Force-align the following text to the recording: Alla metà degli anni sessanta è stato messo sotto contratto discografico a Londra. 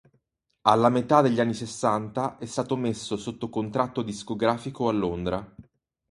Alla 0.63 0.89
metà 0.89 1.21
degli 1.21 1.39
anni 1.39 1.53
sessanta 1.53 2.39
è 2.39 2.47
stato 2.47 2.75
messo 2.75 3.17
sotto 3.17 3.49
contratto 3.49 4.01
discografico 4.01 4.89
a 4.89 4.93
Londra. 4.93 5.55